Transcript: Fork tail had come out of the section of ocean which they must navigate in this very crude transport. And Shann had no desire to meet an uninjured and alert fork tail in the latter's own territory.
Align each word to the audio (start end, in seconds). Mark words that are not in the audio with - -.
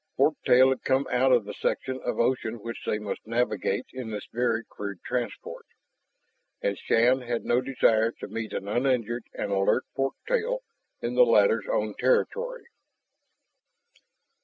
Fork 0.17 0.33
tail 0.47 0.69
had 0.69 0.81
come 0.83 1.05
out 1.11 1.31
of 1.31 1.45
the 1.45 1.53
section 1.53 2.01
of 2.03 2.19
ocean 2.19 2.55
which 2.59 2.85
they 2.87 2.97
must 2.97 3.27
navigate 3.27 3.85
in 3.93 4.09
this 4.09 4.25
very 4.33 4.63
crude 4.67 4.97
transport. 5.05 5.67
And 6.59 6.75
Shann 6.75 7.21
had 7.21 7.45
no 7.45 7.61
desire 7.61 8.09
to 8.13 8.27
meet 8.27 8.51
an 8.51 8.67
uninjured 8.67 9.25
and 9.35 9.51
alert 9.51 9.85
fork 9.93 10.15
tail 10.27 10.63
in 11.03 11.13
the 11.13 11.21
latter's 11.23 11.67
own 11.71 11.93
territory. 11.99 12.65